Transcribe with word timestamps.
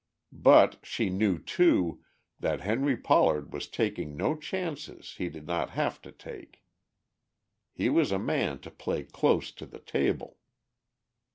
But 0.33 0.79
she 0.81 1.11
knew, 1.11 1.37
too, 1.37 2.03
that 2.39 2.61
Henry 2.61 2.97
Pollard 2.97 3.53
was 3.53 3.67
taking 3.67 4.17
no 4.17 4.35
chances 4.35 5.13
he 5.17 5.29
did 5.29 5.45
not 5.45 5.69
have 5.69 6.01
to 6.01 6.11
take. 6.11 6.63
He 7.71 7.87
was 7.87 8.11
a 8.11 8.17
man 8.17 8.57
to 8.61 8.71
play 8.71 9.03
close 9.03 9.51
to 9.51 9.67
the 9.67 9.77
table. 9.77 10.37